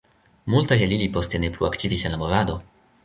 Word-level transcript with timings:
Multaj 0.53 0.77
el 0.85 0.95
ili 0.95 1.09
poste 1.17 1.41
ne 1.43 1.51
plu 1.59 1.67
aktivis 1.69 2.07
en 2.11 2.17
la 2.17 2.21
movado. 2.23 2.57